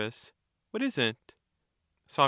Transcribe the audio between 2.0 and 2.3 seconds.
Soc.